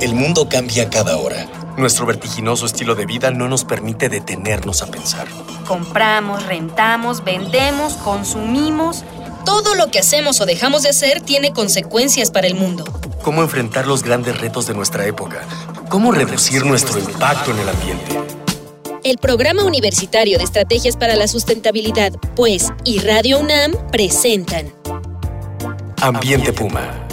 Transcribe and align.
El 0.00 0.14
mundo 0.14 0.48
cambia 0.48 0.90
cada 0.90 1.16
hora. 1.16 1.46
Nuestro 1.76 2.04
vertiginoso 2.04 2.66
estilo 2.66 2.94
de 2.94 3.06
vida 3.06 3.30
no 3.30 3.48
nos 3.48 3.64
permite 3.64 4.08
detenernos 4.08 4.82
a 4.82 4.86
pensar. 4.86 5.28
Compramos, 5.66 6.44
rentamos, 6.46 7.24
vendemos, 7.24 7.94
consumimos. 7.94 9.04
Todo 9.44 9.74
lo 9.74 9.88
que 9.90 10.00
hacemos 10.00 10.40
o 10.40 10.46
dejamos 10.46 10.82
de 10.82 10.90
hacer 10.90 11.20
tiene 11.20 11.52
consecuencias 11.52 12.30
para 12.30 12.46
el 12.46 12.54
mundo. 12.54 12.84
¿Cómo 13.22 13.42
enfrentar 13.42 13.86
los 13.86 14.02
grandes 14.02 14.40
retos 14.40 14.66
de 14.66 14.74
nuestra 14.74 15.06
época? 15.06 15.42
¿Cómo 15.88 16.12
reducir 16.12 16.66
nuestro 16.66 16.98
impacto 16.98 17.52
en 17.52 17.58
el 17.58 17.68
ambiente? 17.68 18.20
El 19.04 19.18
Programa 19.18 19.64
Universitario 19.64 20.38
de 20.38 20.44
Estrategias 20.44 20.96
para 20.96 21.14
la 21.14 21.28
Sustentabilidad, 21.28 22.12
pues, 22.34 22.72
y 22.84 22.98
Radio 22.98 23.38
UNAM 23.38 23.72
presentan 23.90 24.72
Ambiente 26.00 26.52
Puma. 26.52 27.03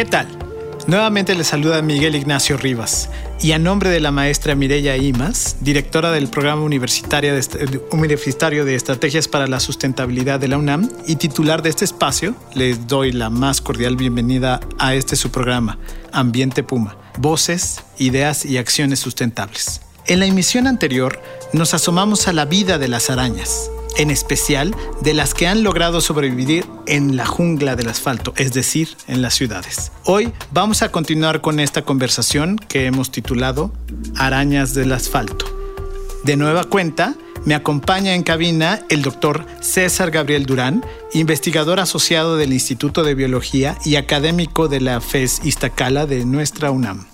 ¿Qué 0.00 0.06
tal? 0.06 0.28
Nuevamente 0.86 1.34
les 1.34 1.48
saluda 1.48 1.82
Miguel 1.82 2.16
Ignacio 2.16 2.56
Rivas 2.56 3.10
y 3.38 3.52
a 3.52 3.58
nombre 3.58 3.90
de 3.90 4.00
la 4.00 4.10
maestra 4.10 4.54
Mireya 4.54 4.96
Imas, 4.96 5.58
directora 5.60 6.10
del 6.10 6.28
Programa 6.28 6.62
Universitario 6.62 7.34
de, 8.64 8.74
Estrategias 8.74 9.28
para 9.28 9.46
la 9.46 9.60
Sustentabilidad 9.60 10.40
de 10.40 10.48
la 10.48 10.56
UNAM 10.56 10.88
y 11.06 11.16
titular 11.16 11.60
de 11.60 11.68
este 11.68 11.84
espacio, 11.84 12.34
les 12.54 12.86
doy 12.86 13.12
la 13.12 13.28
más 13.28 13.60
cordial 13.60 13.96
bienvenida 13.96 14.60
a 14.78 14.94
este 14.94 15.16
su 15.16 15.30
programa, 15.30 15.76
Ambiente 16.12 16.62
Puma, 16.62 16.96
Voces, 17.18 17.82
Ideas 17.98 18.46
y 18.46 18.56
Acciones 18.56 19.00
Sustentables. 19.00 19.82
En 20.06 20.20
la 20.20 20.24
emisión 20.24 20.66
anterior 20.66 21.20
nos 21.52 21.74
asomamos 21.74 22.26
a 22.26 22.32
la 22.32 22.46
vida 22.46 22.78
de 22.78 22.88
las 22.88 23.10
arañas, 23.10 23.70
en 23.96 24.10
especial 24.10 24.74
de 25.02 25.14
las 25.14 25.34
que 25.34 25.46
han 25.46 25.62
logrado 25.62 26.00
sobrevivir 26.00 26.66
en 26.86 27.16
la 27.16 27.26
jungla 27.26 27.76
del 27.76 27.88
asfalto, 27.88 28.32
es 28.36 28.52
decir, 28.52 28.96
en 29.08 29.22
las 29.22 29.34
ciudades. 29.34 29.92
Hoy 30.04 30.32
vamos 30.52 30.82
a 30.82 30.90
continuar 30.90 31.40
con 31.40 31.60
esta 31.60 31.82
conversación 31.82 32.56
que 32.56 32.86
hemos 32.86 33.10
titulado 33.10 33.72
Arañas 34.16 34.74
del 34.74 34.92
asfalto. 34.92 35.46
De 36.24 36.36
nueva 36.36 36.64
cuenta, 36.64 37.14
me 37.44 37.54
acompaña 37.54 38.14
en 38.14 38.22
cabina 38.22 38.82
el 38.90 39.02
doctor 39.02 39.46
César 39.60 40.10
Gabriel 40.10 40.44
Durán, 40.44 40.84
investigador 41.14 41.80
asociado 41.80 42.36
del 42.36 42.52
Instituto 42.52 43.02
de 43.02 43.14
Biología 43.14 43.78
y 43.84 43.96
académico 43.96 44.68
de 44.68 44.80
la 44.80 45.00
FES 45.00 45.40
Iztacala 45.44 46.04
de 46.04 46.26
nuestra 46.26 46.70
UNAM. 46.70 47.06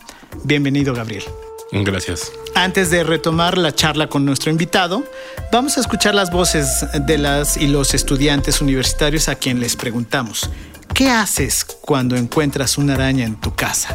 Bienvenido, 0.42 0.94
Gabriel. 0.94 1.22
Gracias. 1.70 2.32
Antes 2.56 2.88
de 2.88 3.04
retomar 3.04 3.58
la 3.58 3.74
charla 3.74 4.06
con 4.06 4.24
nuestro 4.24 4.50
invitado, 4.50 5.04
vamos 5.52 5.76
a 5.76 5.80
escuchar 5.80 6.14
las 6.14 6.30
voces 6.30 6.86
de 7.04 7.18
las 7.18 7.58
y 7.58 7.66
los 7.66 7.92
estudiantes 7.92 8.62
universitarios 8.62 9.28
a 9.28 9.34
quien 9.34 9.60
les 9.60 9.76
preguntamos, 9.76 10.48
¿qué 10.94 11.10
haces 11.10 11.66
cuando 11.66 12.16
encuentras 12.16 12.78
una 12.78 12.94
araña 12.94 13.26
en 13.26 13.36
tu 13.36 13.54
casa? 13.54 13.94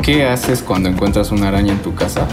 ¿Qué 0.00 0.24
haces 0.24 0.62
cuando 0.62 0.88
encuentras 0.88 1.32
una 1.32 1.48
araña 1.48 1.72
en 1.72 1.82
tu 1.82 1.92
casa? 1.92 2.24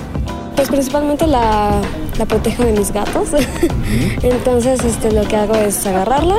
Pues 0.56 0.70
principalmente 0.70 1.26
la, 1.26 1.82
la 2.16 2.26
protejo 2.28 2.64
de 2.64 2.74
mis 2.74 2.92
gatos. 2.92 3.30
Entonces 4.22 4.84
este, 4.84 5.12
lo 5.12 5.28
que 5.28 5.36
hago 5.36 5.56
es 5.56 5.84
agarrarla, 5.88 6.38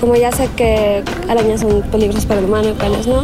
como 0.00 0.14
ya 0.16 0.32
sé 0.32 0.48
que 0.56 1.02
arañas 1.28 1.60
son 1.60 1.82
peligrosas 1.82 2.26
para 2.26 2.40
el 2.40 2.46
humano 2.46 2.70
y 2.70 2.72
cuáles 2.72 3.06
no, 3.06 3.22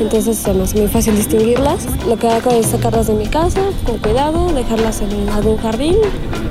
entonces 0.00 0.38
se 0.38 0.54
me 0.54 0.64
hace 0.64 0.78
muy 0.78 0.88
fácil 0.88 1.16
distinguirlas. 1.16 1.86
Lo 2.06 2.16
que 2.16 2.28
hago 2.28 2.50
es 2.50 2.66
sacarlas 2.66 3.06
de 3.06 3.14
mi 3.14 3.26
casa 3.26 3.60
con 3.84 3.98
cuidado, 3.98 4.52
dejarlas 4.52 5.00
en 5.02 5.28
algún 5.28 5.56
jardín 5.58 5.96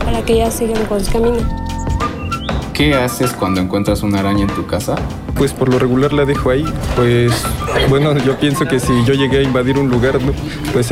para 0.03 0.21
que 0.23 0.33
ellas 0.33 0.53
sigan 0.53 0.85
con 0.85 1.03
su 1.03 1.11
camino. 1.11 1.37
¿Qué 2.73 2.95
haces 2.95 3.33
cuando 3.33 3.61
encuentras 3.61 4.01
una 4.01 4.19
araña 4.19 4.43
en 4.43 4.49
tu 4.49 4.65
casa? 4.65 4.95
Pues 5.35 5.53
por 5.53 5.69
lo 5.69 5.77
regular 5.77 6.13
la 6.13 6.25
dejo 6.25 6.49
ahí. 6.49 6.65
Pues 6.95 7.31
bueno, 7.89 8.17
yo 8.17 8.37
pienso 8.37 8.65
que 8.65 8.79
si 8.79 9.03
yo 9.05 9.13
llegué 9.13 9.39
a 9.39 9.41
invadir 9.43 9.77
un 9.77 9.89
lugar, 9.89 10.17
pues 10.73 10.91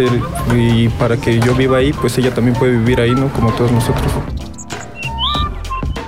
y 0.56 0.90
para 0.90 1.18
que 1.18 1.40
yo 1.40 1.56
viva 1.56 1.78
ahí, 1.78 1.92
pues 1.94 2.18
ella 2.18 2.34
también 2.34 2.56
puede 2.56 2.74
vivir 2.74 3.02
ahí, 3.02 3.16
¿no? 3.16 3.30
Como 3.30 3.52
todos 3.53 3.72
nosotros. 3.72 4.12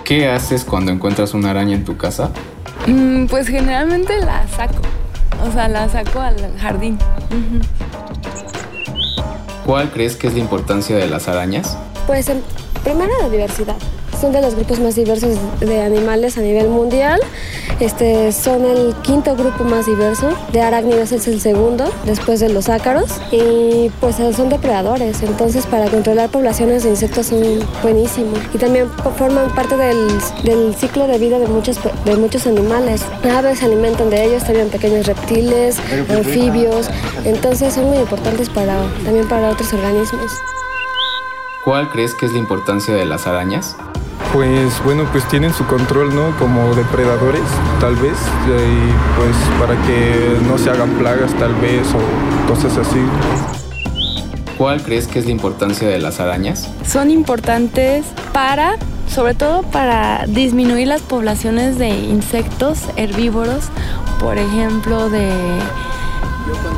¿Qué 0.03 0.27
haces 0.29 0.65
cuando 0.65 0.91
encuentras 0.91 1.33
una 1.33 1.51
araña 1.51 1.73
en 1.73 1.85
tu 1.85 1.97
casa? 1.97 2.31
Mm, 2.87 3.25
pues 3.25 3.47
generalmente 3.47 4.19
la 4.19 4.47
saco. 4.47 4.81
O 5.47 5.51
sea, 5.51 5.67
la 5.67 5.89
saco 5.89 6.19
al 6.19 6.35
jardín. 6.57 6.97
¿Cuál 9.65 9.89
crees 9.91 10.15
que 10.15 10.27
es 10.27 10.33
la 10.33 10.39
importancia 10.39 10.95
de 10.95 11.07
las 11.07 11.27
arañas? 11.27 11.77
Pues 12.07 12.31
primero 12.83 13.11
la 13.21 13.29
diversidad 13.29 13.75
son 14.21 14.31
de 14.31 14.41
los 14.41 14.53
grupos 14.53 14.79
más 14.79 14.95
diversos 14.95 15.35
de 15.59 15.81
animales 15.81 16.37
a 16.37 16.41
nivel 16.41 16.69
mundial. 16.69 17.19
Este, 17.79 18.31
son 18.31 18.63
el 18.65 18.93
quinto 19.01 19.35
grupo 19.35 19.63
más 19.63 19.87
diverso. 19.87 20.29
De 20.51 20.61
arácnidos 20.61 21.11
es 21.11 21.27
el 21.27 21.41
segundo, 21.41 21.91
después 22.05 22.39
de 22.39 22.49
los 22.49 22.69
ácaros. 22.69 23.19
Y 23.31 23.89
pues 23.99 24.17
son 24.17 24.49
depredadores, 24.49 25.23
entonces 25.23 25.65
para 25.65 25.89
controlar 25.89 26.29
poblaciones 26.29 26.83
de 26.83 26.91
insectos 26.91 27.27
son 27.27 27.41
buenísimos. 27.81 28.37
Y 28.53 28.59
también 28.59 28.89
forman 29.17 29.49
parte 29.55 29.75
del, 29.75 30.07
del 30.43 30.75
ciclo 30.75 31.07
de 31.07 31.17
vida 31.17 31.39
de 31.39 31.47
muchos, 31.47 31.79
de 32.05 32.15
muchos 32.15 32.45
animales. 32.45 33.01
Aves 33.35 33.59
se 33.59 33.65
alimentan 33.65 34.11
de 34.11 34.25
ellos, 34.25 34.43
también 34.43 34.69
pequeños 34.69 35.07
reptiles, 35.07 35.77
anfibios. 36.09 36.89
Entonces 37.25 37.73
son 37.73 37.85
muy 37.85 37.97
importantes 37.97 38.49
para, 38.49 38.77
también 39.03 39.27
para 39.27 39.49
otros 39.49 39.73
organismos. 39.73 40.31
¿Cuál 41.63 41.89
crees 41.89 42.13
que 42.13 42.27
es 42.27 42.31
la 42.31 42.39
importancia 42.39 42.93
de 42.93 43.05
las 43.05 43.25
arañas? 43.27 43.75
Pues 44.33 44.81
bueno, 44.85 45.05
pues 45.11 45.27
tienen 45.27 45.53
su 45.53 45.65
control, 45.65 46.15
¿no? 46.15 46.37
Como 46.39 46.73
depredadores, 46.73 47.41
tal 47.81 47.95
vez, 47.97 48.17
y 48.47 49.19
pues 49.19 49.35
para 49.59 49.75
que 49.81 50.37
no 50.47 50.57
se 50.57 50.69
hagan 50.69 50.91
plagas, 50.91 51.33
tal 51.33 51.53
vez, 51.55 51.85
o 51.93 52.47
cosas 52.47 52.77
así. 52.77 52.99
¿Cuál 54.57 54.81
crees 54.83 55.07
que 55.07 55.19
es 55.19 55.25
la 55.25 55.31
importancia 55.31 55.85
de 55.87 55.99
las 55.99 56.21
arañas? 56.21 56.69
Son 56.87 57.11
importantes 57.11 58.05
para, 58.31 58.77
sobre 59.09 59.33
todo 59.33 59.63
para 59.63 60.25
disminuir 60.27 60.87
las 60.87 61.01
poblaciones 61.01 61.77
de 61.77 61.89
insectos 61.89 62.85
herbívoros, 62.95 63.65
por 64.21 64.37
ejemplo, 64.37 65.09
de 65.09 65.29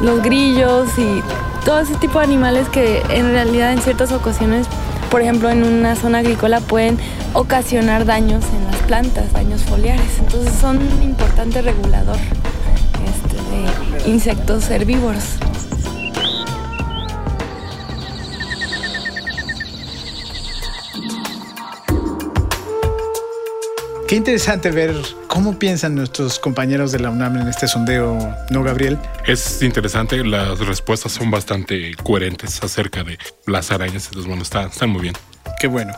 los 0.02 0.24
grillos 0.24 0.88
y 0.98 1.22
todo 1.66 1.82
ese 1.82 1.94
tipo 1.96 2.18
de 2.18 2.26
animales 2.26 2.68
que 2.70 3.04
en 3.10 3.32
realidad 3.32 3.74
en 3.74 3.82
ciertas 3.82 4.12
ocasiones 4.12 4.68
por 5.14 5.22
ejemplo, 5.22 5.52
en 5.52 5.64
una 5.64 5.96
zona 5.96 6.18
agrícola 6.18 6.60
pueden 6.60 6.98
ocasionar 7.34 8.06
daños 8.06 8.44
en 8.46 8.66
las 8.72 8.82
plantas, 8.84 9.34
daños 9.34 9.64
foliares. 9.64 10.20
Entonces 10.20 10.54
son 10.60 10.78
un 10.78 11.04
importante 11.04 11.62
regulador 11.62 12.18
este, 13.06 14.06
de 14.06 14.10
insectos 14.10 14.70
herbívoros. 14.70 15.38
Qué 24.08 24.18
interesante 24.18 24.70
ver 24.70 24.94
cómo 25.28 25.58
piensan 25.58 25.96
nuestros 25.96 26.38
compañeros 26.38 26.92
de 26.92 27.00
la 27.00 27.10
UNAM 27.10 27.38
en 27.38 27.48
este 27.48 27.68
sondeo, 27.68 28.16
¿no, 28.52 28.62
Gabriel? 28.62 29.00
Es 29.26 29.64
interesante, 29.64 30.24
las 30.24 30.60
respuestas 30.60 31.14
son 31.14 31.32
bastante 31.32 31.96
coherentes 32.04 32.62
acerca 32.62 33.04
de 33.04 33.18
las 33.48 33.72
arañas, 33.72 34.06
entonces 34.06 34.28
bueno, 34.28 34.44
están, 34.44 34.70
están 34.70 34.92
muy 34.92 35.02
bien. 35.02 35.16
Qué 35.64 35.68
bueno. 35.68 35.94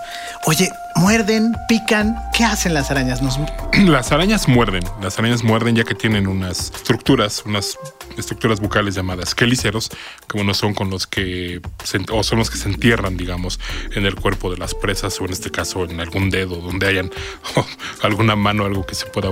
Oye, 0.45 0.69
muerden, 0.97 1.55
pican, 1.67 2.15
¿qué 2.37 2.43
hacen 2.43 2.75
las 2.75 2.91
arañas? 2.91 3.19
Las 3.73 4.11
arañas 4.11 4.47
muerden, 4.47 4.83
las 5.01 5.17
arañas 5.17 5.43
muerden 5.43 5.75
ya 5.75 5.83
que 5.83 5.95
tienen 5.95 6.27
unas 6.27 6.71
estructuras, 6.75 7.41
unas 7.47 7.75
estructuras 8.15 8.59
bucales 8.59 8.93
llamadas 8.93 9.33
quelíceros, 9.33 9.89
que 9.89 10.37
bueno, 10.37 10.53
son 10.53 10.75
con 10.75 10.91
los 10.91 11.07
que 11.07 11.61
se, 11.83 11.99
o 12.11 12.21
son 12.21 12.37
los 12.37 12.51
que 12.51 12.57
se 12.57 12.69
entierran, 12.69 13.17
digamos, 13.17 13.59
en 13.95 14.05
el 14.05 14.13
cuerpo 14.13 14.51
de 14.51 14.57
las 14.57 14.75
presas 14.75 15.19
o 15.19 15.25
en 15.25 15.31
este 15.31 15.49
caso 15.49 15.83
en 15.85 15.99
algún 15.99 16.29
dedo 16.29 16.57
donde 16.57 16.87
hayan 16.87 17.09
alguna 18.03 18.35
mano, 18.35 18.65
algo 18.65 18.85
que 18.85 18.93
se 18.93 19.07
pueda 19.07 19.31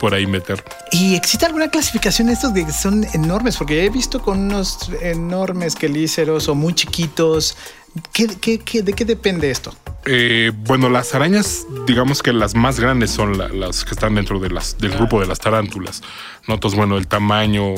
por 0.00 0.12
ahí 0.12 0.26
meter. 0.26 0.62
¿Y 0.90 1.14
existe 1.14 1.46
alguna 1.46 1.68
clasificación 1.68 2.26
de 2.26 2.34
estos 2.34 2.52
que 2.52 2.70
son 2.72 3.06
enormes? 3.14 3.56
Porque 3.56 3.86
he 3.86 3.88
visto 3.88 4.20
con 4.20 4.38
unos 4.38 4.90
enormes 5.00 5.76
quelíceros 5.76 6.48
o 6.48 6.54
muy 6.54 6.74
chiquitos. 6.74 7.56
¿Qué, 8.12 8.26
qué, 8.58 8.82
de 8.82 8.92
qué 8.92 9.04
depende 9.04 9.50
esto? 9.50 9.74
Eh, 10.04 10.50
bueno, 10.54 10.88
las 10.88 11.14
arañas, 11.14 11.64
digamos 11.86 12.22
que 12.24 12.32
las 12.32 12.56
más 12.56 12.80
grandes 12.80 13.12
son 13.12 13.38
la- 13.38 13.48
las 13.48 13.84
que 13.84 13.90
están 13.94 14.16
dentro 14.16 14.40
de 14.40 14.50
las, 14.50 14.76
del 14.78 14.90
grupo 14.92 15.20
de 15.20 15.26
las 15.28 15.38
tarántulas. 15.38 16.02
¿no? 16.48 16.54
Entonces, 16.54 16.76
bueno, 16.76 16.98
el 16.98 17.06
tamaño 17.06 17.74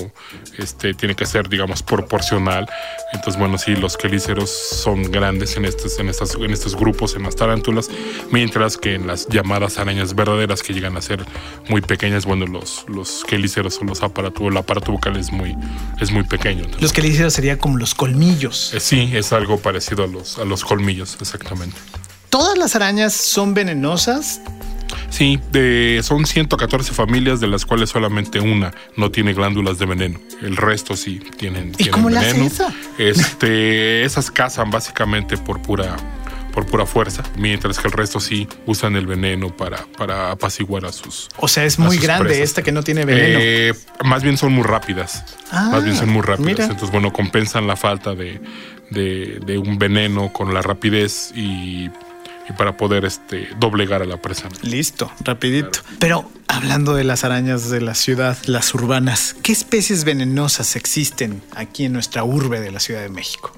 este, 0.57 0.95
tiene 0.95 1.15
que 1.15 1.27
ser, 1.27 1.51
digamos, 1.51 1.83
proporcional. 1.83 2.67
Entonces, 3.13 3.39
bueno, 3.39 3.59
sí, 3.59 3.77
los 3.77 3.99
quelíceros 3.99 4.49
son 4.51 5.03
grandes 5.13 5.57
en 5.59 5.67
estos, 5.67 5.99
en, 5.99 6.09
estas, 6.09 6.35
en 6.37 6.51
estos 6.51 6.75
grupos, 6.77 7.15
en 7.15 7.25
las 7.25 7.37
tarántulas, 7.37 7.91
mientras 8.31 8.79
que 8.79 8.95
en 8.95 9.07
las 9.07 9.29
llamadas 9.29 9.77
arañas 9.77 10.15
verdaderas, 10.15 10.63
que 10.63 10.73
llegan 10.73 10.97
a 10.97 11.03
ser 11.03 11.27
muy 11.69 11.83
pequeñas, 11.83 12.25
bueno, 12.25 12.47
los, 12.47 12.87
los 12.89 13.23
quelíceros 13.29 13.79
o 13.83 13.85
los 13.85 14.03
aparatos, 14.03 14.43
el 14.51 14.57
aparato 14.57 14.93
bucal 14.93 15.17
es 15.19 15.31
muy, 15.31 15.55
es 16.01 16.11
muy 16.11 16.23
pequeño. 16.23 16.61
Entonces, 16.61 16.81
Los 16.81 16.93
quelíceros 16.95 17.35
serían 17.35 17.59
como 17.59 17.77
los 17.77 17.95
colmillos. 17.95 18.73
eh, 18.73 18.81
sí, 18.81 19.11
es 19.13 19.35
algo 19.35 19.59
parecido 19.59 20.05
a 20.05 20.07
los, 20.07 20.39
a 20.39 20.45
los 20.47 20.65
colmillos, 20.65 21.19
exactamente. 21.21 21.77
¿Todas 22.35 22.59
las 22.59 22.75
arañas 22.75 23.13
son 23.13 23.55
venenosas? 23.55 24.41
Sí, 25.09 25.39
de, 25.53 26.01
son 26.03 26.27
114 26.27 26.93
familias, 26.93 27.39
de 27.39 27.47
las 27.47 27.65
cuales 27.65 27.91
solamente 27.91 28.41
una 28.41 28.73
no 28.97 29.13
tiene 29.13 29.35
glándulas 29.35 29.79
de 29.79 29.87
veneno. 29.87 30.19
El 30.43 30.57
resto 30.57 30.97
sí 30.97 31.21
tienen, 31.37 31.69
¿Y 31.69 31.73
tienen 31.75 31.93
cómo 31.93 32.11
le 32.11 32.19
hace 32.19 32.45
eso? 32.45 32.67
Este, 32.99 34.03
esas 34.05 34.33
cazan 34.33 34.73
básicamente 34.73 35.37
por 35.37 35.63
pura, 35.63 35.95
por 36.53 36.67
pura 36.67 36.87
fuerza, 36.87 37.23
mientras 37.39 37.79
que 37.79 37.87
el 37.87 37.93
resto 37.93 38.19
sí 38.19 38.49
usan 38.67 38.97
el 38.97 39.07
veneno 39.07 39.57
para, 39.57 39.87
para 39.97 40.33
apaciguar 40.33 40.85
a 40.87 40.91
sus. 40.93 41.29
O 41.37 41.47
sea, 41.47 41.65
es 41.65 41.79
muy 41.79 41.99
grande 41.99 42.31
presas. 42.31 42.43
esta 42.49 42.63
que 42.63 42.73
no 42.73 42.83
tiene 42.83 43.05
veneno. 43.05 43.39
Eh, 43.41 43.75
más 44.05 44.25
bien 44.25 44.37
son 44.37 44.53
muy 44.53 44.65
rápidas. 44.65 45.23
Ah, 45.53 45.69
más 45.71 45.85
bien 45.85 45.97
son 45.97 46.09
muy 46.09 46.23
rápidas. 46.23 46.47
mira. 46.47 46.65
Entonces, 46.65 46.91
bueno, 46.91 47.13
compensan 47.13 47.69
la 47.69 47.77
falta 47.77 48.17
de, 48.17 48.41
de- 48.91 49.39
de 49.47 49.59
un 49.59 49.79
veneno 49.79 50.33
con 50.33 50.53
la 50.53 50.63
rapidez 50.63 51.31
y, 51.37 51.89
y 52.49 52.53
para 52.53 52.77
poder 52.77 53.05
este, 53.05 53.49
doblegar 53.59 54.03
a 54.03 54.07
la. 54.07 54.17
¿no? 54.17 54.51
Listo, 54.63 55.11
rapidito. 55.21 55.81
Pero 55.99 56.31
hablando 56.49 56.95
de 56.95 57.05
las 57.05 57.25
arañas 57.25 57.71
de 57.71 57.81
la 57.81 57.95
ciudad, 57.95 58.37
las 58.47 58.75
urbanas, 58.75 59.37
¿qué 59.43 59.53
especies 59.53 60.05
venenosas 60.05 60.77
existen 60.77 61.43
aquí 61.55 61.85
en 61.85 61.93
nuestra 61.93 62.25
urbe 62.25 62.61
de 62.61 62.71
la 62.71 62.81
Ciudad 62.81 63.03
de 63.03 63.09
México? 63.09 63.53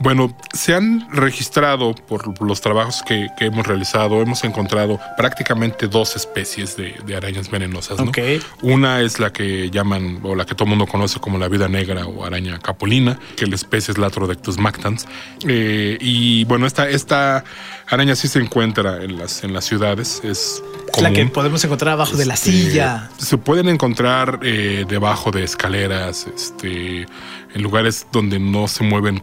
Bueno, 0.00 0.36
se 0.52 0.74
han 0.74 1.08
registrado 1.12 1.94
por 1.94 2.42
los 2.42 2.60
trabajos 2.60 3.02
que, 3.06 3.28
que 3.38 3.46
hemos 3.46 3.66
realizado, 3.66 4.20
hemos 4.20 4.42
encontrado 4.44 4.98
prácticamente 5.16 5.86
dos 5.86 6.16
especies 6.16 6.76
de, 6.76 6.96
de 7.06 7.16
arañas 7.16 7.48
venenosas. 7.50 7.98
¿no? 7.98 8.10
Ok. 8.10 8.18
Una 8.62 9.00
es 9.00 9.20
la 9.20 9.32
que 9.32 9.70
llaman, 9.70 10.20
o 10.22 10.34
la 10.34 10.44
que 10.44 10.54
todo 10.54 10.64
el 10.64 10.70
mundo 10.70 10.86
conoce 10.86 11.20
como 11.20 11.38
la 11.38 11.48
vida 11.48 11.68
negra 11.68 12.06
o 12.06 12.24
araña 12.24 12.58
capolina, 12.58 13.18
que 13.36 13.46
la 13.46 13.54
especie 13.54 13.92
es 13.92 13.98
Latrodectus 13.98 14.58
mactans. 14.58 15.06
Eh, 15.46 15.96
y 16.00 16.44
bueno, 16.44 16.66
esta, 16.66 16.88
esta 16.88 17.44
araña 17.88 18.16
sí 18.16 18.28
se 18.28 18.40
encuentra 18.40 19.02
en 19.02 19.18
las, 19.18 19.44
en 19.44 19.52
las 19.52 19.64
ciudades, 19.64 20.20
es 20.24 20.62
La 21.00 21.12
que 21.12 21.24
podemos 21.26 21.64
encontrar 21.64 21.92
abajo 21.92 22.16
de 22.16 22.26
la 22.26 22.34
Este, 22.34 22.50
silla. 22.50 23.10
Se 23.18 23.38
pueden 23.38 23.68
encontrar 23.68 24.40
eh, 24.42 24.84
debajo 24.88 25.30
de 25.30 25.44
escaleras, 25.44 26.26
este, 26.34 27.06
en 27.54 27.62
lugares 27.62 28.06
donde 28.12 28.38
no 28.38 28.68
se 28.68 28.84
mueven 28.84 29.22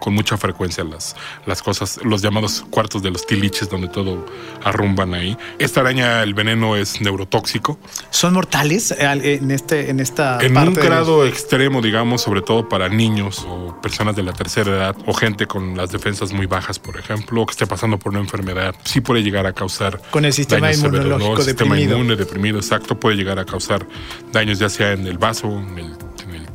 con 0.00 0.14
mucha 0.14 0.36
frecuencia 0.36 0.84
las, 0.84 1.16
las 1.46 1.62
cosas, 1.62 2.00
los 2.04 2.22
llamados 2.22 2.64
cuartos 2.70 3.02
de 3.02 3.10
los 3.10 3.26
tiliches, 3.26 3.68
donde 3.68 3.88
todo 3.88 4.24
arrumban 4.64 5.14
ahí. 5.14 5.36
Esta 5.58 5.80
araña, 5.80 6.22
el 6.22 6.34
veneno 6.34 6.76
es 6.76 7.00
neurotóxico. 7.00 7.78
¿Son 8.10 8.34
mortales 8.34 8.92
al- 8.92 9.24
en, 9.24 9.50
este, 9.50 9.90
en 9.90 10.00
esta 10.00 10.38
En 10.40 10.54
parte 10.54 10.68
un 10.70 10.74
los- 10.76 10.84
grado 10.84 11.26
extremo, 11.26 11.80
digamos, 11.82 12.22
sobre 12.22 12.42
todo 12.42 12.68
para 12.68 12.88
niños 12.88 13.44
o 13.48 13.80
personas 13.80 14.16
de 14.16 14.22
la 14.22 14.32
tercera 14.32 14.70
edad 14.70 14.96
o 15.06 15.12
gente 15.14 15.46
con 15.46 15.76
las 15.76 15.90
defensas 15.92 16.32
muy 16.32 16.46
bajas, 16.46 16.78
por 16.78 16.98
ejemplo, 16.98 17.42
o 17.42 17.46
que 17.46 17.52
esté 17.52 17.66
pasando 17.66 17.98
por 17.98 18.12
una 18.12 18.20
enfermedad, 18.20 18.74
sí 18.84 19.00
puede 19.00 19.22
llegar 19.22 19.46
a 19.46 19.52
causar 19.52 20.00
Con 20.10 20.24
el 20.24 20.32
sistema 20.32 20.72
inmunológico 20.72 21.36
El 21.38 21.42
sistema 21.44 21.74
deprimido. 21.74 21.98
inmune 21.98 22.16
deprimido, 22.16 22.58
exacto, 22.58 22.98
puede 22.98 23.16
llegar 23.16 23.38
a 23.38 23.44
causar 23.44 23.86
daños 24.32 24.58
ya 24.58 24.68
sea 24.68 24.92
en 24.92 25.06
el 25.06 25.18
vaso, 25.18 25.48
en 25.48 25.78
el 25.78 25.92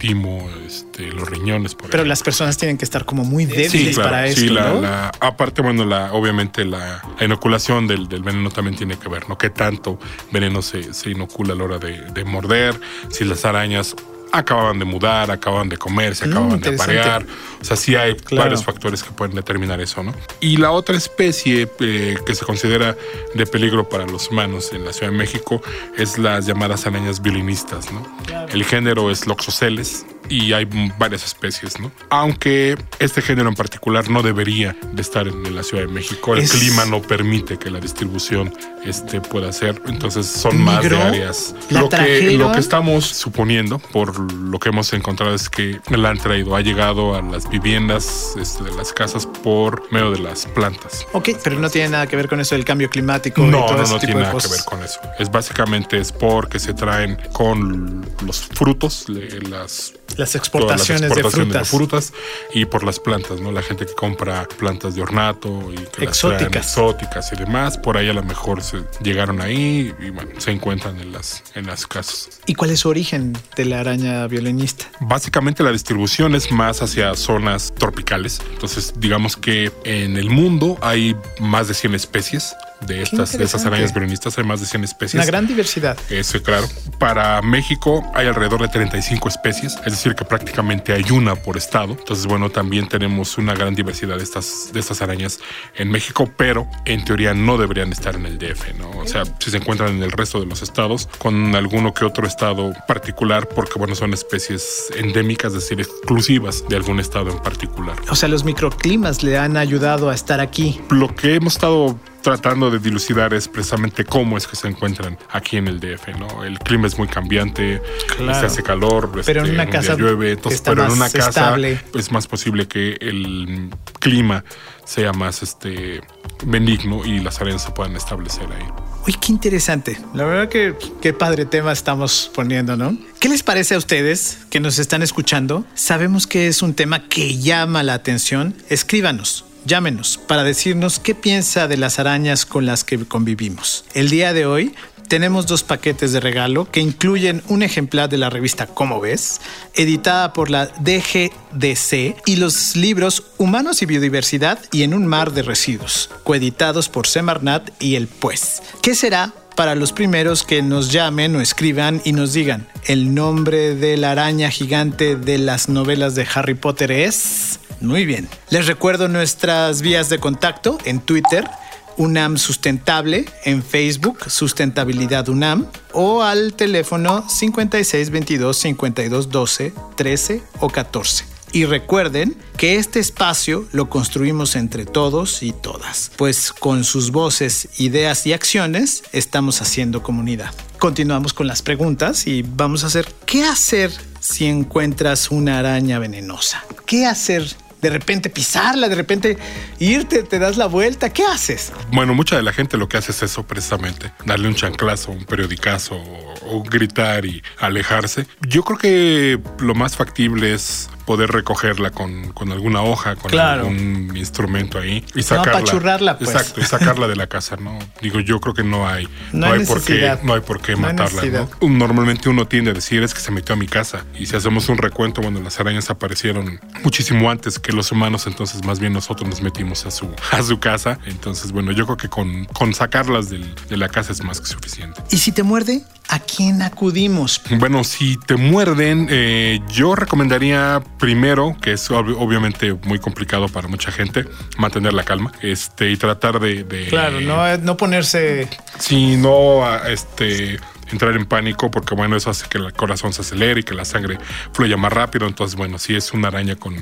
timo, 0.01 0.49
este, 0.65 1.11
los 1.11 1.29
riñones, 1.29 1.75
por 1.75 1.91
Pero 1.91 2.03
las 2.05 2.23
personas 2.23 2.57
tienen 2.57 2.79
que 2.79 2.85
estar 2.85 3.05
como 3.05 3.23
muy 3.23 3.45
débiles 3.45 3.71
Sí, 3.71 3.93
claro, 3.93 4.09
para 4.09 4.27
sí, 4.31 4.41
esto, 4.47 4.53
la- 4.55 4.69
¿no? 4.73 4.81
la- 4.81 5.11
aparte, 5.19 5.61
bueno, 5.61 5.85
la, 5.85 6.11
obviamente 6.11 6.65
la, 6.65 7.03
la 7.19 7.23
inoculación 7.25 7.85
del, 7.85 8.09
del 8.09 8.23
veneno 8.23 8.49
también 8.49 8.75
tiene 8.75 8.97
que 8.97 9.07
ver, 9.09 9.29
¿no? 9.29 9.37
¿Qué 9.37 9.51
tanto 9.51 9.99
veneno 10.31 10.63
se, 10.63 10.93
se 10.95 11.11
inocula 11.11 11.53
a 11.53 11.55
la 11.55 11.63
hora 11.65 11.77
de, 11.77 12.01
de 12.01 12.23
morder? 12.23 12.79
Si 13.09 13.23
las 13.25 13.45
arañas 13.45 13.95
acababan 14.31 14.79
de 14.79 14.85
mudar, 14.85 15.29
acababan 15.31 15.69
de 15.69 15.77
comer, 15.77 16.15
se 16.15 16.25
Mm, 16.27 16.31
acababan 16.31 16.59
de 16.61 16.69
aparear. 16.75 17.25
O 17.61 17.63
sea, 17.65 17.75
sí 17.77 17.95
hay 17.95 18.15
Claro. 18.15 18.43
varios 18.45 18.63
factores 18.63 19.03
que 19.03 19.11
pueden 19.11 19.35
determinar 19.35 19.79
eso, 19.81 20.01
¿no? 20.03 20.13
Y 20.39 20.57
la 20.57 20.71
otra 20.71 20.97
especie 20.97 21.69
eh, 21.79 22.17
que 22.25 22.33
se 22.35 22.45
considera 22.45 22.95
de 23.35 23.45
peligro 23.45 23.87
para 23.87 24.05
los 24.07 24.29
humanos 24.29 24.71
en 24.73 24.83
la 24.85 24.93
Ciudad 24.93 25.11
de 25.11 25.17
México 25.17 25.61
es 25.97 26.17
las 26.17 26.45
llamadas 26.47 26.85
arañas 26.87 27.21
violinistas, 27.21 27.91
¿no? 27.91 28.01
El 28.49 28.63
género 28.65 29.11
es 29.11 29.27
Loxoceles 29.27 30.05
y 30.29 30.53
hay 30.53 30.65
varias 30.97 31.25
especies, 31.25 31.79
¿no? 31.79 31.91
Aunque 32.09 32.77
este 32.99 33.21
género 33.21 33.49
en 33.49 33.55
particular 33.55 34.09
no 34.09 34.23
debería 34.23 34.75
de 34.93 35.01
estar 35.01 35.27
en 35.27 35.55
la 35.55 35.61
Ciudad 35.63 35.83
de 35.85 35.91
México. 35.91 36.33
El 36.35 36.43
Es- 36.43 36.51
clima 36.53 36.85
no 36.85 37.01
permite 37.01 37.57
que 37.59 37.69
la 37.69 37.79
distribución 37.79 38.53
este, 38.85 39.19
pueda 39.21 39.51
ser. 39.51 39.81
Entonces 39.87 40.25
son 40.25 40.59
más 40.61 40.87
de 40.89 40.97
áreas. 40.97 41.53
¿La 41.69 41.81
Lo 41.81 41.89
que, 41.89 42.31
lo 42.37 42.51
que 42.53 42.59
estamos 42.59 43.05
suponiendo, 43.05 43.77
por 43.79 44.20
lo 44.29 44.59
que 44.59 44.69
hemos 44.69 44.91
encontrado, 44.93 45.33
es 45.33 45.49
que 45.49 45.79
la 45.89 46.09
han 46.09 46.17
traído. 46.17 46.55
Ha 46.55 46.61
llegado 46.61 47.15
a 47.15 47.21
las 47.21 47.49
viviendas 47.49 48.33
este, 48.39 48.63
de 48.63 48.71
las 48.75 48.93
casas 48.93 49.25
por 49.25 49.91
medio 49.91 50.11
de 50.11 50.19
las 50.19 50.45
plantas. 50.47 51.05
Ok, 51.13 51.29
pero 51.43 51.59
no 51.59 51.69
tiene 51.69 51.89
nada 51.89 52.07
que 52.07 52.15
ver 52.15 52.27
con 52.27 52.39
eso 52.39 52.55
del 52.55 52.65
cambio 52.65 52.89
climático 52.89 53.41
y 53.41 53.47
No, 53.47 53.65
todo 53.65 53.77
no, 53.77 53.83
ese 53.83 53.93
no 53.93 53.99
tipo 53.99 54.11
tiene 54.13 54.21
de 54.21 54.27
nada 54.33 54.41
que 54.41 54.47
ver 54.49 54.63
con 54.65 54.83
eso. 54.83 54.99
Es 55.19 55.31
básicamente 55.31 55.97
es 55.99 56.11
porque 56.11 56.59
se 56.59 56.73
traen 56.73 57.17
con 57.31 58.05
los 58.25 58.41
frutos, 58.41 59.05
las 59.49 59.93
Las 60.17 60.35
exportaciones, 60.35 61.01
las 61.09 61.11
exportaciones 61.17 61.53
de 61.53 61.65
frutas. 61.65 62.13
y 62.53 62.65
por 62.65 62.83
las 62.83 62.99
plantas, 62.99 63.39
¿no? 63.39 63.51
La 63.51 63.61
gente 63.61 63.85
que 63.85 63.93
compra 63.93 64.47
plantas 64.57 64.95
de 64.95 65.01
ornato 65.01 65.49
y 65.71 65.75
que 65.75 66.05
las 66.05 66.19
traen 66.19 66.35
Exóticas. 66.35 66.65
exóticas 66.67 67.33
y 67.33 67.35
demás, 67.37 67.77
por 67.77 67.97
ahí 67.97 68.09
a 68.09 68.13
lo 68.13 68.23
mejor 68.23 68.61
se 68.61 68.83
llegaron 69.01 69.41
ahí 69.41 69.93
y 69.99 70.09
bueno, 70.09 70.31
se 70.39 70.51
encuentran 70.51 70.99
en 70.99 71.11
las 71.13 71.43
en 71.55 71.67
las 71.67 71.87
casas. 71.87 72.41
¿Y 72.45 72.55
cuál 72.55 72.71
es 72.71 72.79
su 72.81 72.89
origen 72.89 73.37
de 73.55 73.65
la 73.65 73.79
araña 73.79 74.10
violinista? 74.29 74.85
Básicamente 74.99 75.63
la 75.63 75.71
distribución 75.71 76.35
es 76.35 76.51
más 76.51 76.81
hacia 76.81 77.15
zonas 77.15 77.73
tropicales. 77.77 78.41
Entonces, 78.53 78.93
digamos 78.97 79.37
que 79.37 79.71
en 79.83 80.17
el 80.17 80.29
mundo 80.29 80.77
hay 80.81 81.15
más 81.39 81.67
de 81.67 81.73
100 81.73 81.95
especies 81.95 82.55
de 82.85 83.01
estas, 83.01 83.37
de 83.37 83.43
esas 83.43 83.65
arañas 83.65 83.93
violinistas, 83.93 84.37
hay 84.37 84.43
más 84.43 84.59
de 84.59 84.65
100 84.65 84.83
especies. 84.83 85.15
Una 85.15 85.25
gran 85.25 85.47
diversidad. 85.47 85.97
Eso, 86.09 86.41
claro. 86.41 86.67
Para 86.97 87.41
México 87.41 88.03
hay 88.13 88.27
alrededor 88.27 88.61
de 88.61 88.67
35 88.67 89.29
especies, 89.29 89.77
es 89.85 89.93
decir, 89.93 90.15
que 90.15 90.25
prácticamente 90.25 90.93
hay 90.93 91.09
una 91.11 91.35
por 91.35 91.57
estado. 91.57 91.93
Entonces, 91.93 92.25
bueno, 92.25 92.49
también 92.49 92.87
tenemos 92.87 93.37
una 93.37 93.53
gran 93.53 93.75
diversidad 93.75 94.17
de 94.17 94.23
estas, 94.23 94.69
de 94.73 94.79
estas 94.79 95.01
arañas 95.01 95.39
en 95.75 95.89
México, 95.89 96.31
pero 96.37 96.67
en 96.85 97.03
teoría 97.03 97.33
no 97.33 97.57
deberían 97.57 97.91
estar 97.91 98.15
en 98.15 98.25
el 98.25 98.37
DF, 98.37 98.75
¿no? 98.77 98.89
O 98.99 99.07
sea, 99.07 99.23
si 99.39 99.51
se 99.51 99.57
encuentran 99.57 99.95
en 99.95 100.03
el 100.03 100.11
resto 100.11 100.39
de 100.39 100.45
los 100.45 100.61
estados, 100.61 101.07
con 101.17 101.55
alguno 101.55 101.93
que 101.93 102.05
otro 102.05 102.27
estado 102.27 102.73
particular, 102.87 103.47
porque, 103.47 103.77
bueno, 103.77 103.95
son 103.95 104.13
especies 104.13 104.91
endémicas, 104.95 105.53
es 105.53 105.61
decir, 105.61 105.79
exclusivas 105.79 106.63
de 106.67 106.75
algún 106.75 106.99
estado 106.99 107.31
en 107.31 107.39
particular. 107.39 107.95
O 108.09 108.15
sea, 108.15 108.29
los 108.29 108.43
microclimas 108.43 109.23
le 109.23 109.37
han 109.37 109.57
ayudado 109.57 110.09
a 110.09 110.15
estar 110.15 110.39
aquí. 110.39 110.79
Lo 110.89 111.13
que 111.15 111.35
hemos 111.35 111.53
estado 111.53 111.97
tratando 112.21 112.69
de 112.71 112.79
dilucidar 112.79 113.33
es 113.33 113.47
precisamente 113.47 114.05
cómo 114.05 114.37
es 114.37 114.47
que 114.47 114.55
se 114.55 114.67
encuentran 114.67 115.17
aquí 115.31 115.57
en 115.57 115.67
el 115.67 115.79
DF, 115.79 116.07
¿no? 116.19 116.43
El 116.43 116.59
clima 116.59 116.87
es 116.87 116.97
muy 116.97 117.07
cambiante, 117.07 117.81
Claro. 118.17 118.39
se 118.39 118.45
hace 118.45 118.63
calor, 118.63 119.11
Pero 119.25 119.41
en 119.41 119.45
este, 119.47 119.55
una 119.55 119.63
un 119.63 119.69
día 119.71 119.79
casa 119.79 119.95
llueve, 119.95 120.31
entonces, 120.33 120.61
pero 120.61 120.85
en 120.85 120.91
una 120.91 121.09
casa 121.09 121.29
estable. 121.29 121.79
es 121.95 122.11
más 122.11 122.27
posible 122.27 122.67
que 122.67 122.97
el 123.01 123.69
clima 123.99 124.43
sea 124.85 125.13
más 125.13 125.41
este 125.43 126.01
benigno 126.45 127.05
y 127.05 127.19
las 127.19 127.39
áreas 127.41 127.63
se 127.63 127.71
puedan 127.71 127.95
establecer 127.95 128.45
ahí. 128.51 128.65
Uy, 129.07 129.15
qué 129.19 129.31
interesante. 129.31 129.99
La 130.13 130.25
verdad 130.25 130.49
que 130.49 130.75
qué 131.01 131.13
padre 131.13 131.45
tema 131.45 131.71
estamos 131.71 132.29
poniendo, 132.35 132.75
¿no? 132.77 132.95
¿Qué 133.19 133.29
les 133.29 133.41
parece 133.41 133.73
a 133.75 133.77
ustedes 133.77 134.39
que 134.49 134.59
nos 134.59 134.77
están 134.79 135.01
escuchando? 135.01 135.65
Sabemos 135.73 136.27
que 136.27 136.47
es 136.47 136.61
un 136.61 136.73
tema 136.75 137.07
que 137.07 137.37
llama 137.39 137.81
la 137.83 137.93
atención. 137.95 138.55
Escríbanos. 138.69 139.45
Llámenos 139.65 140.17
para 140.17 140.43
decirnos 140.43 140.99
qué 140.99 141.15
piensa 141.15 141.67
de 141.67 141.77
las 141.77 141.99
arañas 141.99 142.45
con 142.45 142.65
las 142.65 142.83
que 142.83 142.97
convivimos. 143.05 143.85
El 143.93 144.09
día 144.09 144.33
de 144.33 144.45
hoy 144.45 144.73
tenemos 145.11 145.45
dos 145.45 145.63
paquetes 145.63 146.13
de 146.13 146.21
regalo 146.21 146.71
que 146.71 146.79
incluyen 146.79 147.43
un 147.49 147.63
ejemplar 147.63 148.07
de 148.07 148.17
la 148.17 148.29
revista 148.29 148.65
Cómo 148.65 149.01
ves, 149.01 149.41
editada 149.75 150.31
por 150.31 150.49
la 150.49 150.67
DGDC, 150.67 152.15
y 152.25 152.37
los 152.37 152.77
libros 152.77 153.23
Humanos 153.37 153.81
y 153.81 153.87
Biodiversidad 153.87 154.57
y 154.71 154.83
En 154.83 154.93
un 154.93 155.05
mar 155.05 155.33
de 155.33 155.41
residuos, 155.41 156.09
coeditados 156.23 156.87
por 156.87 157.07
Semarnat 157.07 157.69
y 157.81 157.95
El 157.95 158.07
Pues. 158.07 158.63
¿Qué 158.81 158.95
será 158.95 159.33
para 159.55 159.75
los 159.75 159.91
primeros 159.91 160.43
que 160.43 160.61
nos 160.61 160.91
llamen 160.91 161.35
o 161.35 161.41
escriban 161.41 162.01
y 162.03 162.13
nos 162.13 162.33
digan 162.33 162.67
el 162.85 163.13
nombre 163.13 163.75
de 163.75 163.97
la 163.97 164.11
araña 164.11 164.49
gigante 164.49 165.15
de 165.15 165.37
las 165.37 165.69
novelas 165.69 166.15
de 166.15 166.27
Harry 166.33 166.55
Potter 166.55 166.91
es... 166.91 167.59
Muy 167.81 168.05
bien. 168.05 168.29
Les 168.51 168.67
recuerdo 168.67 169.07
nuestras 169.07 169.81
vías 169.81 170.07
de 170.09 170.19
contacto 170.19 170.77
en 170.85 170.99
Twitter. 170.99 171.49
UNAM 171.97 172.37
Sustentable 172.37 173.25
en 173.43 173.63
Facebook, 173.63 174.29
Sustentabilidad 174.29 175.27
UNAM, 175.29 175.67
o 175.91 176.21
al 176.23 176.53
teléfono 176.53 177.27
5622 177.27 178.57
5212 178.57 179.73
13 179.95 180.43
o 180.59 180.69
14. 180.69 181.30
Y 181.53 181.65
recuerden 181.65 182.37
que 182.57 182.77
este 182.77 182.99
espacio 182.99 183.67
lo 183.73 183.89
construimos 183.89 184.55
entre 184.55 184.85
todos 184.85 185.43
y 185.43 185.51
todas, 185.51 186.11
pues 186.15 186.53
con 186.53 186.85
sus 186.85 187.11
voces, 187.11 187.67
ideas 187.77 188.25
y 188.25 188.33
acciones 188.33 189.03
estamos 189.11 189.61
haciendo 189.61 190.01
comunidad. 190.01 190.53
Continuamos 190.79 191.33
con 191.33 191.47
las 191.47 191.61
preguntas 191.61 192.25
y 192.25 192.43
vamos 192.43 192.83
a 192.83 192.87
hacer, 192.87 193.13
¿qué 193.25 193.43
hacer 193.43 193.91
si 194.21 194.45
encuentras 194.45 195.29
una 195.29 195.59
araña 195.59 195.99
venenosa? 195.99 196.63
¿Qué 196.85 197.05
hacer 197.05 197.43
de 197.81 197.89
repente 197.89 198.29
pisarla, 198.29 198.87
de 198.87 198.95
repente 198.95 199.37
irte, 199.79 200.23
te 200.23 200.39
das 200.39 200.55
la 200.55 200.67
vuelta, 200.67 201.11
¿qué 201.11 201.23
haces? 201.23 201.73
Bueno, 201.91 202.13
mucha 202.13 202.35
de 202.35 202.43
la 202.43 202.53
gente 202.53 202.77
lo 202.77 202.87
que 202.87 202.97
hace 202.97 203.11
es 203.11 203.23
eso 203.23 203.43
precisamente, 203.43 204.13
darle 204.23 204.47
un 204.47 204.55
chanclazo, 204.55 205.11
un 205.11 205.25
periodicazo 205.25 205.95
o, 205.95 206.57
o 206.57 206.63
gritar 206.63 207.25
y 207.25 207.41
alejarse. 207.57 208.27
Yo 208.41 208.63
creo 208.63 208.77
que 208.77 209.39
lo 209.59 209.73
más 209.73 209.95
factible 209.95 210.53
es 210.53 210.89
poder 211.05 211.31
recogerla 211.31 211.89
con, 211.91 212.31
con 212.33 212.51
alguna 212.51 212.81
hoja, 212.81 213.15
con 213.15 213.31
Claro. 213.31 213.61
algún 213.67 214.15
instrumento 214.15 214.79
ahí 214.79 215.05
y 215.13 215.17
No, 215.17 215.23
sacarla. 215.23 215.59
apachurrarla, 215.59 216.17
pues. 216.17 216.29
Exacto, 216.31 216.61
y 216.61 216.63
sacarla 216.63 217.07
de 217.07 217.15
la 217.15 217.27
casa, 217.27 217.55
¿no? 217.57 217.77
Digo, 218.01 218.19
yo 218.19 218.39
creo 218.39 218.53
que 218.53 218.63
no 218.63 218.87
hay, 218.87 219.05
No 219.31 219.47
no, 219.47 219.53
hay 219.53 219.65
por 219.65 219.83
qué, 219.83 220.17
no 220.23 220.33
hay 220.33 220.41
por 220.41 220.61
qué 220.61 220.73
No 220.73 220.79
matarla, 220.79 221.21
necesidad. 221.21 221.49
¿no? 221.61 221.69
Normalmente 221.69 222.29
uno 222.29 222.47
tiende 222.47 222.71
a 222.71 222.73
decir 222.73 223.03
es 223.03 223.13
que 223.13 223.19
se 223.19 223.31
metió 223.31 223.53
a 223.53 223.57
mi 223.57 223.67
casa 223.67 224.05
y 224.19 224.25
si 224.25 224.35
hacemos 224.35 224.69
un 224.69 224.77
recuento, 224.77 225.21
bueno, 225.21 225.39
las 225.41 225.59
arañas 225.59 225.89
aparecieron 225.89 226.59
muchísimo 226.83 227.29
antes 227.29 227.59
que 227.59 227.71
los 227.73 227.91
humanos, 227.91 228.27
entonces 228.27 228.63
más 228.65 228.79
bien 228.79 228.93
nosotros 228.93 229.29
nos 229.29 229.41
metimos 229.41 229.85
a 229.85 229.91
su, 229.91 230.07
a 230.31 230.41
su 230.43 230.59
casa. 230.59 230.99
Entonces, 231.05 231.51
bueno, 231.51 231.71
yo 231.71 231.85
creo 231.85 231.97
que 231.97 232.09
con, 232.09 232.45
con 232.45 232.73
sacarlas 232.73 233.29
del- 233.29 233.53
de 233.69 233.77
la 233.77 233.89
casa 233.89 234.11
es 234.11 234.23
más 234.23 234.39
que 234.41 234.47
suficiente. 234.47 235.01
¿Y 235.11 235.17
si 235.17 235.31
te 235.31 235.43
muerde? 235.43 235.81
¿A 236.13 236.19
quién 236.19 236.61
acudimos? 236.61 237.41
Bueno, 237.57 237.85
si 237.85 238.17
te 238.17 238.35
muerden, 238.35 239.07
eh, 239.09 239.61
yo 239.71 239.95
recomendaría 239.95 240.81
primero, 240.99 241.55
que 241.61 241.71
es 241.71 241.89
ob- 241.89 242.15
obviamente 242.19 242.73
muy 242.83 242.99
complicado 242.99 243.47
para 243.47 243.69
mucha 243.69 243.93
gente, 243.93 244.25
mantener 244.57 244.91
la 244.93 245.03
calma 245.05 245.31
este, 245.41 245.89
y 245.89 245.95
tratar 245.95 246.41
de... 246.41 246.65
de- 246.65 246.87
Claro, 246.87 247.21
no, 247.21 247.57
no 247.59 247.77
ponerse... 247.77 248.49
Sí, 248.77 249.15
no 249.15 249.65
a, 249.65 249.89
este, 249.89 250.59
entrar 250.91 251.15
en 251.15 251.25
pánico, 251.25 251.71
porque 251.71 251.95
bueno, 251.95 252.15
eso 252.15 252.29
hace 252.29 252.47
que 252.49 252.57
el 252.57 252.73
corazón 252.73 253.13
se 253.13 253.21
acelere 253.21 253.61
y 253.61 253.63
que 253.63 253.73
la 253.73 253.85
sangre 253.85 254.17
fluya 254.53 254.77
más 254.77 254.91
rápido. 254.93 255.27
Entonces, 255.27 255.55
bueno, 255.55 255.77
si 255.77 255.95
es 255.95 256.11
una 256.13 256.27
araña 256.29 256.55
con 256.55 256.75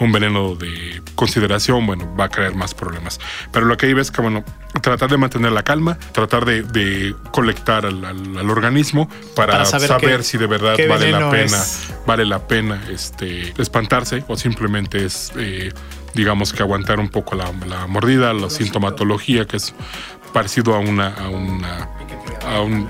un 0.00 0.12
veneno 0.12 0.54
de 0.54 1.02
consideración, 1.14 1.86
bueno, 1.86 2.14
va 2.18 2.24
a 2.24 2.28
crear 2.28 2.54
más 2.54 2.74
problemas. 2.74 3.18
Pero 3.52 3.66
lo 3.66 3.76
que 3.76 3.86
hay 3.86 3.92
es 3.98 4.10
que, 4.10 4.20
bueno, 4.22 4.44
tratar 4.82 5.10
de 5.10 5.16
mantener 5.16 5.52
la 5.52 5.62
calma, 5.62 5.98
tratar 6.12 6.44
de, 6.44 6.62
de 6.62 7.14
colectar 7.30 7.86
al, 7.86 8.04
al- 8.04 8.38
al 8.38 8.50
organismo 8.50 9.08
para, 9.34 9.52
Para 9.54 9.64
saber 9.64 10.22
si 10.24 10.38
de 10.38 10.46
verdad 10.46 10.76
vale 10.88 11.10
la 11.10 11.30
pena, 11.30 11.56
es. 11.56 11.88
vale 12.06 12.24
la 12.24 12.46
pena 12.46 12.82
este, 12.90 13.54
espantarse 13.60 14.24
o 14.28 14.36
simplemente 14.36 15.04
es, 15.04 15.32
eh, 15.36 15.72
digamos 16.14 16.52
que 16.52 16.62
aguantar 16.62 16.98
un 17.00 17.08
poco 17.08 17.34
la, 17.36 17.50
la 17.66 17.86
mordida, 17.86 18.32
la 18.32 18.50
sintomatología, 18.50 19.46
que 19.46 19.56
es 19.56 19.74
parecido 20.32 20.74
a 20.74 20.78
una, 20.78 21.08
a 21.14 21.28
una 21.28 21.88
a 22.44 22.60
un, 22.60 22.88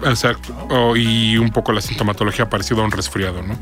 y 0.96 1.38
un 1.38 1.50
poco 1.50 1.72
la 1.72 1.80
sintomatología 1.80 2.48
parecido 2.48 2.82
a 2.82 2.84
un 2.84 2.90
resfriado, 2.90 3.42
¿no? 3.42 3.58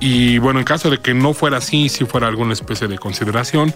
Y 0.00 0.38
bueno, 0.38 0.58
en 0.58 0.64
caso 0.64 0.90
de 0.90 0.98
que 0.98 1.14
no 1.14 1.34
fuera 1.34 1.58
así, 1.58 1.88
si 1.88 2.04
fuera 2.04 2.28
alguna 2.28 2.52
especie 2.52 2.88
de 2.88 2.98
consideración, 2.98 3.74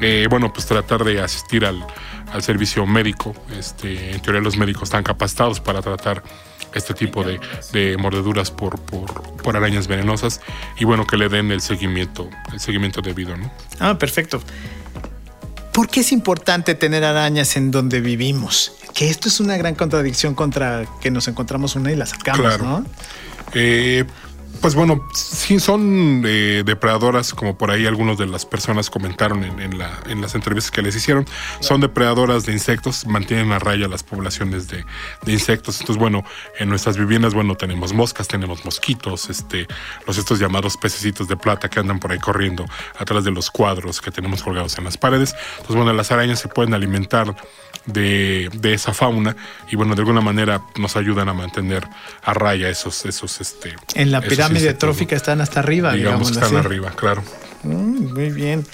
eh, 0.00 0.26
bueno, 0.30 0.52
pues 0.52 0.66
tratar 0.66 1.04
de 1.04 1.20
asistir 1.20 1.64
al, 1.64 1.84
al 2.32 2.42
servicio 2.42 2.86
médico. 2.86 3.34
Este, 3.58 4.12
en 4.12 4.20
teoría 4.20 4.40
los 4.40 4.56
médicos 4.56 4.84
están 4.84 5.02
capacitados 5.02 5.60
para 5.60 5.82
tratar 5.82 6.22
este 6.74 6.94
tipo 6.94 7.24
de, 7.24 7.40
de 7.72 7.96
mordeduras 7.96 8.50
por, 8.50 8.78
por, 8.80 9.36
por 9.38 9.56
arañas 9.56 9.86
venenosas 9.86 10.40
y 10.78 10.84
bueno, 10.84 11.06
que 11.06 11.16
le 11.16 11.28
den 11.28 11.50
el 11.50 11.60
seguimiento, 11.60 12.28
el 12.52 12.60
seguimiento 12.60 13.00
debido, 13.00 13.36
¿no? 13.36 13.50
Ah, 13.80 13.98
perfecto. 13.98 14.42
¿Por 15.72 15.88
qué 15.88 16.00
es 16.00 16.12
importante 16.12 16.74
tener 16.74 17.04
arañas 17.04 17.56
en 17.56 17.70
donde 17.70 18.00
vivimos? 18.00 18.77
Que 18.98 19.08
esto 19.08 19.28
es 19.28 19.38
una 19.38 19.56
gran 19.56 19.76
contradicción 19.76 20.34
contra 20.34 20.84
que 21.00 21.12
nos 21.12 21.28
encontramos 21.28 21.76
una 21.76 21.92
y 21.92 21.94
la 21.94 22.04
sacamos, 22.04 22.40
Claro. 22.40 22.64
¿no? 22.64 22.84
Eh, 23.54 24.04
pues 24.60 24.74
bueno, 24.74 25.06
sí 25.14 25.60
son 25.60 26.22
eh, 26.26 26.62
depredadoras, 26.66 27.32
como 27.32 27.56
por 27.56 27.70
ahí 27.70 27.86
algunas 27.86 28.18
de 28.18 28.26
las 28.26 28.44
personas 28.44 28.90
comentaron 28.90 29.44
en, 29.44 29.60
en 29.60 29.78
la- 29.78 30.00
en 30.08 30.20
las 30.20 30.34
entrevistas 30.34 30.70
que 30.72 30.82
les 30.82 30.96
hicieron. 30.96 31.26
Son 31.60 31.80
depredadoras 31.80 32.44
de 32.44 32.52
insectos, 32.52 33.06
mantienen 33.06 33.52
a 33.52 33.60
raya 33.60 33.86
las 33.86 34.02
poblaciones 34.02 34.66
de, 34.66 34.84
de 35.22 35.32
insectos. 35.32 35.80
Entonces, 35.80 36.00
bueno, 36.00 36.24
en 36.58 36.68
nuestras 36.68 36.96
viviendas, 36.98 37.34
bueno, 37.34 37.54
tenemos 37.54 37.92
moscas, 37.92 38.26
tenemos 38.26 38.64
mosquitos, 38.64 39.30
este, 39.30 39.68
los 40.06 40.18
estos 40.18 40.40
llamados 40.40 40.76
pececitos 40.76 41.28
de 41.28 41.36
plata 41.36 41.68
que 41.68 41.78
andan 41.78 42.00
por 42.00 42.10
ahí 42.10 42.18
corriendo 42.18 42.64
atrás 42.98 43.22
de 43.24 43.30
los 43.30 43.50
cuadros 43.52 44.00
que 44.00 44.10
tenemos 44.10 44.42
colgados 44.42 44.76
en 44.78 44.84
las 44.84 44.98
paredes. 44.98 45.34
Entonces, 45.52 45.76
bueno, 45.76 45.92
las 45.92 46.10
arañas 46.10 46.40
se 46.40 46.48
pueden 46.48 46.74
alimentar 46.74 47.36
de, 47.86 48.50
de 48.52 48.74
esa 48.74 48.92
fauna 48.92 49.34
y 49.70 49.76
bueno, 49.76 49.94
de 49.94 50.02
alguna 50.02 50.20
manera 50.20 50.60
nos 50.76 50.96
ayudan 50.96 51.28
a 51.28 51.32
mantener 51.32 51.88
a 52.22 52.34
raya 52.34 52.68
esos, 52.68 53.06
esos, 53.06 53.40
este. 53.40 53.74
En 53.94 54.10
la 54.10 54.18
esos 54.18 54.28
pirámide 54.46 54.74
trófica 54.74 55.16
están 55.16 55.40
hasta 55.40 55.60
arriba, 55.60 55.92
digamos 55.92 56.28
digamos. 56.28 56.38
que 56.38 56.44
están 56.44 56.64
arriba, 56.64 56.90
claro. 56.96 57.22
muy 57.62 58.30
bien. 58.30 58.66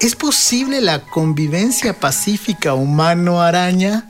¿Es 0.00 0.14
posible 0.14 0.80
la 0.80 1.00
convivencia 1.02 1.98
pacífica 1.98 2.74
humano-araña? 2.74 4.08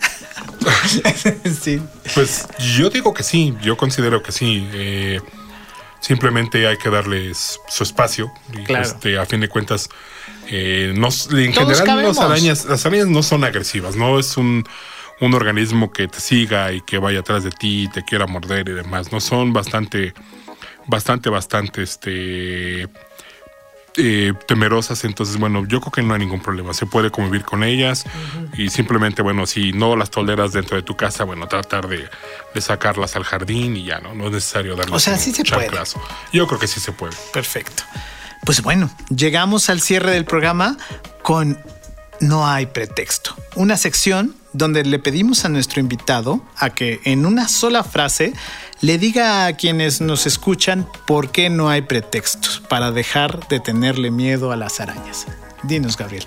sí. 1.62 1.80
Pues 2.14 2.46
yo 2.76 2.90
digo 2.90 3.14
que 3.14 3.22
sí, 3.22 3.54
yo 3.62 3.76
considero 3.76 4.22
que 4.22 4.32
sí. 4.32 4.68
eh, 4.72 5.20
simplemente 6.00 6.66
hay 6.66 6.76
que 6.76 6.90
darles 6.90 7.58
su 7.68 7.82
espacio. 7.82 8.30
Y 8.52 8.64
Claro. 8.64 8.84
este, 8.84 9.18
a 9.18 9.26
fin 9.26 9.40
de 9.40 9.48
cuentas, 9.48 9.88
eh, 10.48 10.92
no, 10.96 11.08
en 11.08 11.52
Todos 11.54 11.78
general 11.80 12.02
las 12.06 12.18
arañas, 12.18 12.64
las 12.66 12.84
arañas 12.86 13.06
no 13.08 13.22
son 13.22 13.44
agresivas, 13.44 13.96
no 13.96 14.18
es 14.18 14.36
un, 14.36 14.64
un 15.20 15.34
organismo 15.34 15.90
que 15.90 16.06
te 16.06 16.20
siga 16.20 16.70
y 16.72 16.80
que 16.82 16.98
vaya 16.98 17.20
atrás 17.20 17.44
de 17.44 17.50
ti 17.50 17.84
y 17.84 17.88
te 17.88 18.04
quiera 18.04 18.26
morder 18.26 18.68
y 18.68 18.72
demás. 18.72 19.10
No 19.10 19.20
son 19.20 19.52
bastante, 19.54 20.12
bastante, 20.88 21.30
bastante, 21.30 21.82
este 21.82 22.88
eh, 24.00 24.32
temerosas, 24.46 25.02
entonces 25.04 25.38
bueno, 25.38 25.66
yo 25.66 25.80
creo 25.80 25.90
que 25.90 26.02
no 26.02 26.14
hay 26.14 26.20
ningún 26.20 26.40
problema, 26.40 26.72
se 26.72 26.86
puede 26.86 27.10
convivir 27.10 27.44
con 27.44 27.64
ellas 27.64 28.04
y 28.56 28.70
simplemente, 28.70 29.22
bueno, 29.22 29.44
si 29.44 29.72
no 29.72 29.96
las 29.96 30.10
toleras 30.10 30.52
dentro 30.52 30.76
de 30.76 30.82
tu 30.82 30.96
casa, 30.96 31.24
bueno, 31.24 31.48
tratar 31.48 31.88
de, 31.88 32.08
de 32.54 32.60
sacarlas 32.60 33.16
al 33.16 33.24
jardín 33.24 33.76
y 33.76 33.84
ya, 33.84 33.98
¿no? 33.98 34.14
No 34.14 34.26
es 34.26 34.32
necesario 34.32 34.76
darles 34.76 34.94
O 34.94 35.00
sea, 35.00 35.14
un 35.14 35.18
sí 35.18 35.32
se 35.32 35.44
puede. 35.44 35.70
Yo 36.32 36.46
creo 36.46 36.60
que 36.60 36.68
sí 36.68 36.78
se 36.78 36.92
puede. 36.92 37.16
Perfecto. 37.32 37.82
Pues 38.44 38.62
bueno, 38.62 38.88
llegamos 39.08 39.68
al 39.68 39.80
cierre 39.80 40.12
del 40.12 40.24
programa 40.24 40.76
con 41.22 41.58
No 42.20 42.46
hay 42.46 42.66
pretexto, 42.66 43.34
una 43.56 43.76
sección 43.76 44.36
donde 44.52 44.84
le 44.84 44.98
pedimos 44.98 45.44
a 45.44 45.48
nuestro 45.48 45.80
invitado 45.80 46.42
a 46.56 46.70
que 46.70 47.00
en 47.04 47.26
una 47.26 47.48
sola 47.48 47.82
frase 47.84 48.32
le 48.80 48.98
diga 48.98 49.46
a 49.46 49.52
quienes 49.54 50.00
nos 50.00 50.26
escuchan 50.26 50.88
por 51.06 51.30
qué 51.30 51.50
no 51.50 51.68
hay 51.68 51.82
pretextos 51.82 52.62
para 52.68 52.92
dejar 52.92 53.48
de 53.48 53.60
tenerle 53.60 54.10
miedo 54.10 54.52
a 54.52 54.56
las 54.56 54.80
arañas. 54.80 55.26
Dinos, 55.64 55.96
Gabriel, 55.96 56.24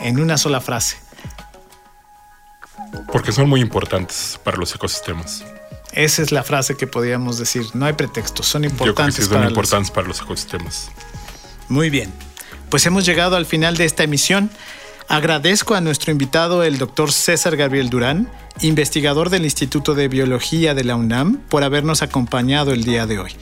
en 0.00 0.20
una 0.20 0.36
sola 0.36 0.60
frase. 0.60 0.98
Porque 3.12 3.32
son 3.32 3.48
muy 3.48 3.60
importantes 3.60 4.38
para 4.42 4.56
los 4.56 4.74
ecosistemas. 4.74 5.44
Esa 5.92 6.22
es 6.22 6.32
la 6.32 6.42
frase 6.42 6.76
que 6.76 6.86
podríamos 6.86 7.38
decir. 7.38 7.64
No 7.74 7.86
hay 7.86 7.94
pretextos, 7.94 8.46
son 8.46 8.62
Yo 8.62 8.68
creo 8.70 8.78
que 8.78 8.88
importantes 8.90 9.14
sí 9.16 9.22
son 9.22 9.30
para 9.32 9.44
los 9.44 9.50
importantes 9.52 9.90
para 9.90 10.06
los 10.06 10.20
ecosistemas. 10.20 10.90
Muy 11.68 11.90
bien. 11.90 12.12
Pues 12.68 12.86
hemos 12.86 13.04
llegado 13.04 13.36
al 13.36 13.46
final 13.46 13.76
de 13.76 13.84
esta 13.84 14.04
emisión. 14.04 14.50
Agradezco 15.10 15.74
a 15.74 15.80
nuestro 15.80 16.12
invitado, 16.12 16.62
el 16.62 16.78
doctor 16.78 17.10
César 17.10 17.56
Gabriel 17.56 17.90
Durán, 17.90 18.30
investigador 18.60 19.28
del 19.28 19.42
Instituto 19.42 19.96
de 19.96 20.06
Biología 20.06 20.72
de 20.72 20.84
la 20.84 20.94
UNAM, 20.94 21.38
por 21.48 21.64
habernos 21.64 22.02
acompañado 22.02 22.72
el 22.72 22.84
día 22.84 23.06
de 23.06 23.18
hoy. 23.18 23.32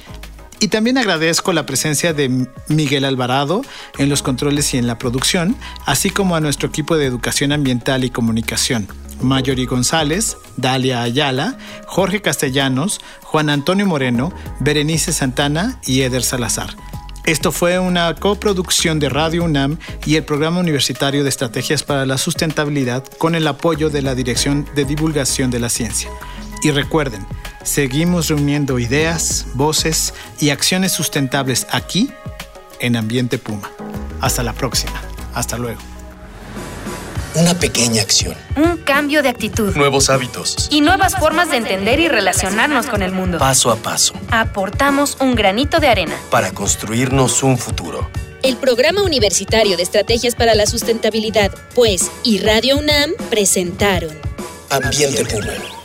Y 0.61 0.69
también 0.69 0.97
agradezco 0.97 1.53
la 1.53 1.67
presencia 1.67 2.15
de 2.15 2.47
Miguel 2.69 3.05
Alvarado 3.05 3.61
en 3.99 4.09
los 4.09 4.23
controles 4.23 4.73
y 4.73 4.79
en 4.79 4.87
la 4.87 4.97
producción, 4.97 5.57
así 5.85 6.09
como 6.09 6.37
a 6.37 6.41
nuestro 6.41 6.71
equipo 6.71 6.97
de 6.97 7.05
educación 7.05 7.53
ambiental 7.53 8.03
y 8.03 8.09
comunicación. 8.09 8.89
Mayori 9.21 9.67
González, 9.67 10.39
Dalia 10.57 11.03
Ayala, 11.03 11.59
Jorge 11.87 12.23
Castellanos, 12.23 12.99
Juan 13.25 13.51
Antonio 13.51 13.85
Moreno, 13.85 14.33
Berenice 14.59 15.13
Santana 15.13 15.79
y 15.85 16.01
Eder 16.01 16.23
Salazar. 16.23 16.71
Esto 17.29 17.53
fue 17.53 17.79
una 17.79 18.15
coproducción 18.15 18.99
de 18.99 19.11
Radio 19.11 19.45
UNAM 19.45 19.77
y 20.07 20.17
el 20.17 20.25
Programa 20.25 20.61
Universitario 20.61 21.25
de 21.25 21.29
Estrategias 21.29 21.83
para 21.83 22.07
la 22.07 22.17
Sustentabilidad 22.17 23.05
con 23.19 23.35
el 23.35 23.47
apoyo 23.47 23.91
de 23.91 24.01
la 24.01 24.15
Dirección 24.15 24.67
de 24.75 24.87
Divulgación 24.87 25.51
de 25.51 25.59
la 25.59 25.69
Ciencia. 25.69 26.09
Y 26.63 26.71
recuerden, 26.71 27.27
seguimos 27.65 28.29
reuniendo 28.29 28.79
ideas, 28.79 29.45
voces 29.53 30.15
y 30.41 30.49
acciones 30.49 30.93
sustentables 30.93 31.67
aquí 31.71 32.11
en 32.81 32.97
Ambiente 32.97 33.37
Puma. 33.37 33.71
Hasta 34.23 34.43
la 34.43 34.55
próxima. 34.55 34.99
Hasta 35.35 35.59
luego. 35.59 35.98
Una 37.35 37.55
pequeña 37.55 38.03
acción. 38.03 38.35
Un 38.57 38.79
cambio 38.79 39.23
de 39.23 39.29
actitud. 39.29 39.75
Nuevos 39.77 40.11
hábitos. 40.11 40.69
Y 40.71 40.81
nuevas 40.81 41.17
formas 41.17 41.51
de 41.51 41.59
entender 41.59 42.01
y 42.01 42.09
relacionarnos 42.09 42.87
con 42.87 43.03
el 43.03 43.13
mundo. 43.13 43.39
Paso 43.39 43.71
a 43.71 43.77
paso. 43.77 44.15
Aportamos 44.31 45.17
un 45.21 45.35
granito 45.35 45.79
de 45.79 45.89
arena. 45.89 46.17
Para 46.31 46.53
construirnos 46.53 47.43
un 47.43 47.59
futuro. 47.59 48.11
El 48.43 48.57
Programa 48.57 49.03
Universitario 49.03 49.77
de 49.77 49.83
Estrategias 49.83 50.35
para 50.35 50.55
la 50.55 50.67
Sustentabilidad, 50.67 51.51
pues, 51.75 52.11
y 52.23 52.39
Radio 52.39 52.79
UNAM 52.79 53.13
presentaron 53.31 54.17
Ambiente 54.71 55.25
Puma. 55.25 55.78